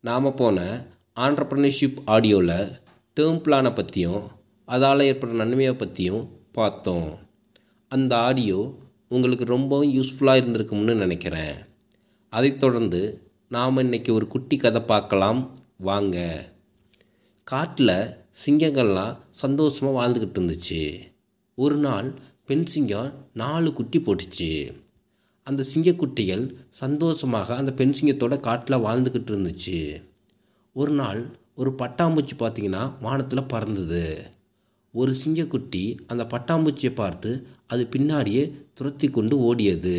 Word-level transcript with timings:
நாம் 0.00 0.34
போன 0.34 0.86
ஆண்டர்ப்ரனர்ஷிப் 1.20 1.96
ஆடியோவில் 2.06 2.80
டேர்ம் 3.20 3.40
பிளானை 3.40 3.74
பற்றியும் 3.74 4.30
அதால் 4.66 4.98
ஏற்படுற 4.98 5.30
நன்மையை 5.30 5.74
பற்றியும் 5.74 6.28
பார்த்தோம். 6.52 7.18
அந்த 7.88 8.18
ஆடியோ 8.18 8.78
உங்களுக்கு 9.08 9.44
ரொம்பவும் 9.44 9.94
யூஸ்ஃபுல்லாக 9.94 10.40
இருந்திருக்கும்னு 10.40 10.94
நினைக்கிறேன். 10.94 11.54
அதைத் 12.28 12.60
தொடர்ந்து 12.60 13.30
நாம் 13.48 13.76
இன்னைக்கு 13.76 14.14
ஒரு 14.14 14.26
குட்டி 14.26 14.56
கதை 14.56 14.80
பார்க்கலாம். 14.80 15.58
வாங்க. 15.76 16.48
காட்டில் 17.44 18.14
சிங்கங்கள்லாம் 18.46 19.16
சந்தோஷமாக 19.30 20.08
வாழ்ந்துக்கிட்டு 20.08 20.38
இருந்துச்சு. 20.38 21.12
ஒரு 21.54 21.76
நாள் 21.76 22.14
பெண் 22.46 22.64
சிங்கம் 22.64 23.12
நாலு 23.34 23.72
குட்டி 23.72 23.98
போட்டுச்சு. 24.00 24.80
அந்த 25.48 25.62
சிங்கக்குட்டிகள் 25.74 26.44
சந்தோஷமாக 26.82 27.56
அந்த 27.56 27.72
பெண் 27.72 27.94
சிங்கத்தோட 27.98 28.36
காட்டில் 28.46 28.84
வாழ்ந்துக்கிட்டு 28.86 29.30
இருந்துச்சு. 29.34 29.78
ஒரு 30.76 30.92
நாள் 30.92 31.20
ஒரு 31.54 31.70
பட்டாம்பூச்சி 31.78 32.34
பார்த்தீங்கன்னா 32.38 32.82
வானத்தில் 33.00 33.50
பறந்தது. 33.52 34.04
ஒரு 34.94 35.12
சிங்கக்குட்டி 35.22 35.82
அந்த 36.06 36.22
பட்டாம்பூச்சியை 36.34 36.92
பார்த்து 36.94 37.30
அது 37.66 37.82
பின்னாடியே 37.90 38.42
துரத்தி 38.74 39.08
கொண்டு 39.08 39.34
ஓடியது. 39.48 39.98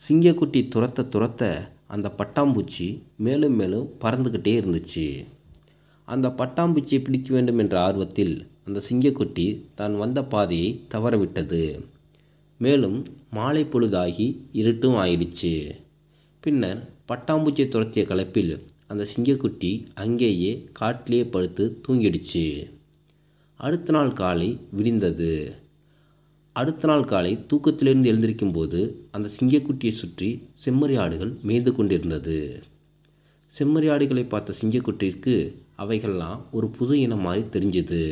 சிங்கக்குட்டி 0.00 0.60
துரத்த 0.74 1.06
துரத்த 1.14 1.44
அந்த 1.86 2.08
பட்டாம்பூச்சி 2.18 2.88
மேலும் 3.16 3.56
மேலும் 3.60 3.86
பறந்துக்கிட்டே 4.00 4.54
இருந்துச்சு. 4.60 5.06
அந்த 6.08 6.28
பட்டாம்பூச்சியை 6.40 7.00
பிடிக்க 7.04 7.28
வேண்டும் 7.34 7.58
என்ற 7.58 7.76
ஆர்வத்தில் 7.80 8.34
அந்த 8.66 8.78
சிங்கக்குட்டி 8.88 9.46
தான் 9.74 9.96
வந்த 9.96 10.20
பாதையை 10.24 10.68
தவறவிட்டது. 10.94 11.64
மேலும் 12.62 12.98
மாலை 13.30 13.62
பொழுதாகி 13.64 14.26
இருட்டும் 14.52 14.94
ஆயிடுச்சு. 14.94 15.54
பின்னர் 16.44 16.80
பட்டாம்பூச்சியை 17.08 17.68
துரத்திய 17.68 18.02
கலப்பில் 18.10 18.52
அந்த 18.86 19.06
சிங்கக்குட்டி 19.12 19.72
அங்கேயே 19.94 20.52
காட்டிலேயே 20.72 21.24
படுத்து 21.24 21.64
தூங்கிடுச்சு. 21.88 22.44
அடுத்த 23.60 23.92
நாள் 23.92 24.12
காலை 24.12 24.48
விடிந்தது. 24.76 25.32
அடுத்த 26.56 26.88
நாள் 26.88 27.04
காலை 27.04 27.32
தூக்கத்திலிருந்து 27.50 28.10
எழுந்திருக்கும் 28.12 28.52
போது 28.52 28.80
அந்த 29.10 29.28
சிங்கக்குட்டியை 29.38 29.90
சுற்றி 29.90 30.30
செம்மறி 30.64 30.96
ஆடுகள் 30.98 31.32
மேய்ந்து 31.42 31.72
கொண்டிருந்தது. 31.72 32.40
செம்மறி 33.52 33.88
ஆடுகளை 33.90 34.24
பார்த்த 34.24 34.58
சிங்கக்குட்டிற்கு 34.60 35.34
அவைகள்லாம் 35.78 36.40
ஒரு 36.50 36.68
புது 36.68 37.00
இனம் 37.00 37.24
மாதிரி 37.26 37.44
தெரிஞ்சுது. 37.54 38.04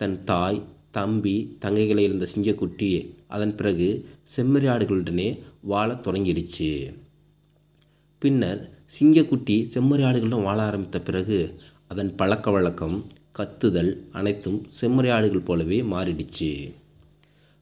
தன் 0.00 0.24
தாய் 0.24 0.60
தம்பி 0.90 1.56
தங்கைகளை 1.60 1.98
இருந்த 1.98 2.28
சிங்கக்குட்டி 2.34 3.10
அதன் 3.26 3.54
பிறகு 3.54 4.08
செம்மறி 4.36 4.66
ஆடுகளுடனே 4.74 5.38
வாழத் 5.60 6.06
தொடங்கிடுச்சு. 6.06 6.94
பின்னர் 8.18 8.70
சிங்கக்குட்டி 9.00 9.56
செம்மறி 9.74 10.04
ஆடுகளுடன் 10.08 10.42
வாழ 10.42 10.62
ஆரம்பித்த 10.62 11.00
பிறகு 11.00 11.54
அதன் 11.88 12.14
பழக்க 12.14 12.50
வழக்கம் 12.50 13.06
கத்துதல் 13.38 13.96
அனைத்தும் 14.12 14.66
செம்மறி 14.80 15.10
ஆடுகள் 15.10 15.40
போலவே 15.40 15.80
மாறிடுச்சு. 15.82 16.72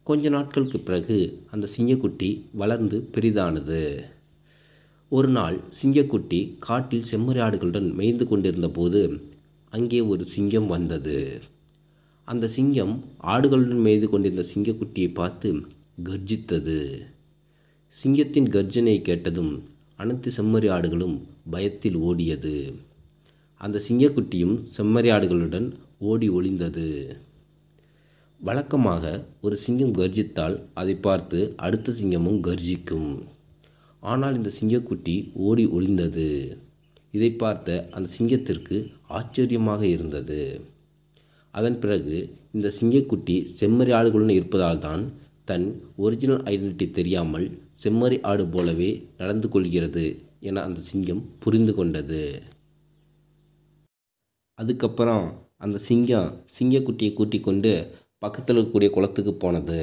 கொஞ்ச 0.03 0.29
நாட்களுக்கு 0.29 0.79
பிறகு 0.79 1.43
அந்த 1.51 1.69
சிங்கக்குட்டி 1.77 2.41
வளர்ந்து 2.53 3.09
பெரிதானது. 3.13 4.05
ஒரு 5.09 5.29
நாள் 5.29 5.61
சிங்கக்குட்டி 5.83 6.55
காட்டில் 6.59 7.05
செம்மறி 7.11 7.41
ஆடுகளுடன் 7.47 7.93
மேய்ந்து 7.93 8.27
கொண்டிருந்த 8.27 8.69
போது 8.69 9.21
அங்கே 9.71 10.01
ஒரு 10.01 10.25
சிங்கம் 10.25 10.67
வந்தது. 10.67 11.41
அந்த 12.31 12.49
சிங்கம் 12.49 12.95
ஆடுகளுடன் 13.33 13.83
மேய்து 13.85 14.07
கொண்டிருந்த 14.09 14.45
சிங்கக்குட்டியை 14.55 15.11
பார்த்து 15.13 15.51
கர்ஜித்தது. 16.09 16.81
சிங்கத்தின் 17.97 18.49
கர்ஜனையை 18.49 19.01
கேட்டதும் 19.03 19.53
அனைத்து 19.97 20.31
செம்மறி 20.37 20.69
ஆடுகளும் 20.71 21.17
பயத்தில் 21.51 21.97
ஓடியது. 21.97 22.57
அந்த 23.57 23.83
சிங்கக்குட்டியும் 23.89 24.57
செம்மறி 24.77 25.09
ஆடுகளுடன் 25.15 25.69
ஓடி 25.99 26.29
ஒளிந்தது. 26.29 26.89
வழக்கமாக 28.41 29.05
ஒரு 29.41 29.57
சிங்கம் 29.57 29.95
கர்ஜித்தால் 29.95 30.57
அதை 30.75 30.95
பார்த்து 30.95 31.55
அடுத்த 31.57 31.93
சிங்கமும் 31.93 32.41
கர்ஜிக்கும். 32.41 33.11
ஆனால் 34.03 34.37
இந்த 34.37 34.51
சிங்கக்குட்டி 34.61 35.33
ஓடி 35.33 35.67
ஒளிந்தது. 35.67 36.59
இதை 37.11 37.31
பார்த்த 37.31 37.89
அந்த 37.91 38.11
சிங்கத்திற்கு 38.19 38.77
ஆச்சரியமாக 39.07 39.83
இருந்தது. 39.87 40.43
அதன் 41.55 41.79
பிறகு 41.79 42.17
இந்த 42.53 42.73
சிங்கக்குட்டி 42.81 43.37
செம்மறி 43.61 43.93
ஆடுகளுடன் 43.99 44.39
இருப்பதால் 44.39 44.79
தான் 44.79 45.03
தன் 45.45 45.67
ஒரிஜினல் 45.97 46.43
ஐடென்டிட்டி 46.53 46.87
தெரியாமல் 46.91 47.47
செம்மறி 47.85 48.17
ஆடு 48.23 48.47
போலவே 48.47 48.91
நடந்து 49.17 49.49
கொள்கிறது 49.49 50.05
என 50.41 50.63
அந்த 50.63 50.81
சிங்கம் 50.81 51.23
புரிந்து 51.39 51.75
கொண்டது. 51.75 52.23
அதுக்கப்புறம் 54.59 55.27
அந்த 55.57 55.79
சிங்கம் 55.79 56.29
சிங்கக்குட்டியை 56.59 57.13
கூட்டிக் 57.13 57.45
கொண்டு 57.45 57.73
பக்கத்தில் 58.19 58.57
இருக்கக்கூடிய 58.57 58.91
குளத்துக்கு 58.91 59.33
போனது. 59.35 59.83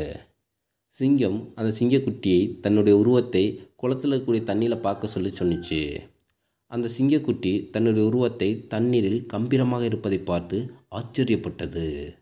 சிங்கம் 0.99 1.39
அந்த 1.55 1.69
சிங்கக்குட்டியை 1.79 2.41
தன்னுடைய 2.59 2.95
உருவத்தை 2.99 3.43
குளத்தில் 3.75 4.11
இருக்கக்கூடிய 4.11 4.43
தண்ணியில் 4.49 4.83
பார்க்க 4.87 5.07
சொல்லி 5.07 5.31
சொன்னிச்சு. 5.39 5.81
அந்த 6.67 6.89
சிங்கக்குட்டி 6.97 7.69
தன்னுடைய 7.69 8.07
உருவத்தை 8.07 8.67
தண்ணீரில் 8.67 9.25
கம்பீரமாக 9.25 9.85
இருப்பதை 9.85 10.19
பார்த்து 10.19 10.57
ஆச்சரியப்பட்டது. 10.91 12.15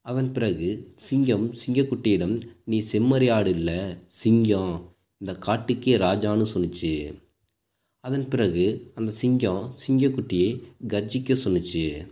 அதன் 0.00 0.32
பிறகு 0.32 0.94
சிங்கம் 0.94 1.54
சிங்கக்குட்டியிடம் 1.60 2.42
நீ 2.64 2.78
செம்மறி 2.92 3.28
ஆடு 3.32 3.50
இல்லை 3.50 3.78
சிங்கம். 4.04 4.74
இந்த 5.18 5.32
காட்டுக்கே 5.46 5.94
ராஜான்னு 6.06 6.46
சொன்னிச்சு. 6.54 7.14
அதன் 8.00 8.28
பிறகு 8.28 8.92
அந்த 8.94 9.10
சிங்கம் 9.12 9.74
சிங்கக்குட்டியை 9.82 10.62
கர்ஜிக்க 10.88 11.36
சொன்னிச்சு. 11.44 12.06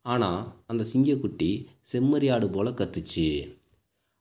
ஆனால் 0.00 0.40
அந்த 0.66 0.86
சிங்கக்குட்டி 0.92 1.50
செம்மறி 1.92 2.28
ஆடு 2.32 2.48
போல் 2.50 2.78
கத்துச்சு. 2.80 3.28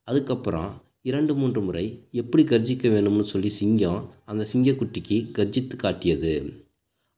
அதுக்கப்புறம் 0.04 0.70
இரண்டு 1.02 1.36
மூன்று 1.36 1.62
முறை 1.62 1.86
எப்படி 2.12 2.44
கர்ஜிக்க 2.44 2.90
வேணும்னு 2.90 3.26
சொல்லி 3.34 3.50
சிங்கம் 3.50 4.10
அந்த 4.26 4.46
சிங்கக்குட்டிக்கு 4.54 5.18
கர்ஜித்து 5.38 5.76
காட்டியது. 5.76 6.66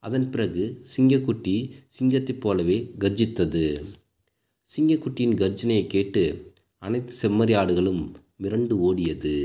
அதன் 0.04 0.30
பிறகு 0.30 0.64
சிங்கக்குட்டி 0.98 1.56
சிங்கத்தைப் 1.90 2.42
போலவே 2.42 2.78
கர்ஜித்தது. 3.00 3.64
சிங்கக்குட்டியின் 4.72 5.36
கர்ஜனையை 5.42 5.88
கேட்டு 5.88 6.24
அனைத்து 6.78 7.14
செம்மறி 7.22 7.54
ஆடுகளும் 7.56 8.04
மிரண்டு 8.42 8.76
ஓடியது. 8.88 9.36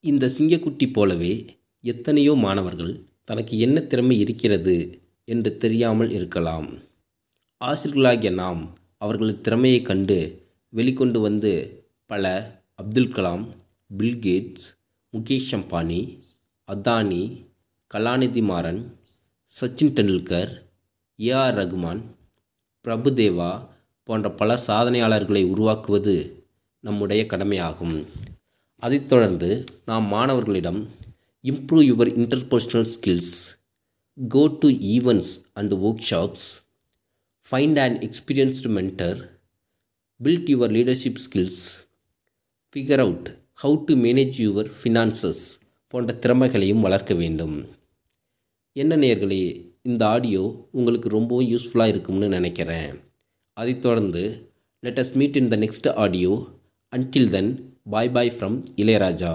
இந்த 0.00 0.26
சிங்கக்குட்டி 0.26 0.92
போலவே 0.92 1.46
எத்தனையோ 1.84 2.34
மாணவர்கள் 2.34 2.94
தனக்கு 3.24 3.58
என்ன 3.58 3.80
திறமை 3.80 4.18
இருக்கிறது 4.18 4.76
என்று 5.24 5.56
தெரியாமல் 5.56 6.10
இருக்கலாம். 6.10 6.68
ஆசிரியர்களாகிய 7.60 8.32
நாம் 8.32 8.62
அவர்களது 8.96 9.40
திறமையை 9.40 9.82
கண்டு 9.82 10.18
வெளிக்கொண்டு 10.72 11.20
வந்து 11.20 11.52
பல 12.06 12.24
Abdul 12.74 13.12
Kalam 13.16 13.44
Bill Gates 13.96 14.66
Mukesh 15.12 15.52
Ambani 15.52 16.00
Adani 16.68 17.22
Kalanithi 17.94 18.42
Maran 18.42 18.78
Sachin 19.54 19.92
Tendulkar 19.96 20.52
AR 21.18 21.56
Rahman 21.58 22.00
Prabhudeva 22.84 23.50
போன்ற 24.04 24.30
பல 24.30 24.58
சாதனையாளர்களை 24.66 25.42
உருவாக்குவது 25.44 26.46
நம்முடைய 26.80 27.26
கடமையாகும். 27.26 28.06
அதைத் 28.78 29.08
தொடர்ந்து 29.08 29.64
நாம் 29.84 30.06
மாணவர்களிடம் 30.06 30.80
improve 31.44 31.82
your 31.82 32.10
interpersonal 32.14 32.88
skills 32.94 33.34
go 34.28 34.46
to 34.60 34.68
events 34.68 35.38
and 35.52 35.72
workshops 36.10 36.46
find 37.52 37.78
and 37.78 38.02
experienced 38.02 38.72
mentor 38.78 39.20
build 40.20 40.50
your 40.50 40.70
leadership 40.70 41.22
skills 41.26 41.62
figure 42.74 42.98
out 42.98 43.28
how 43.62 43.84
to 43.84 43.96
manage 43.96 44.38
your 44.40 44.70
finances 44.82 45.44
போன்ற 45.94 46.12
திறமைகளையும் 46.14 46.84
வளர்க்க 46.86 47.14
வேண்டும். 47.14 47.56
என்ன 48.76 48.96
நேர்களே 48.96 49.42
இந்த 49.82 50.02
ஆடியோ 50.06 50.68
உங்களுக்கு 50.70 51.08
ரொம்பவும் 51.08 51.50
யூஸ்ஃபுல்லாக 51.50 51.88
இருக்கும்னு 51.88 52.28
நினைக்கிறேன். 52.28 52.94
அதைத் 53.56 53.82
தொடர்ந்து 53.82 54.22
let 54.80 54.98
us 55.00 55.12
meet 55.12 55.36
in 55.36 55.48
the 55.48 55.56
next 55.56 55.90
audio 55.94 56.32
until 56.96 57.30
then 57.30 57.50
bye 57.90 58.10
bye 58.10 58.32
from 58.38 58.56
Ilaiyaraaja. 58.76 59.34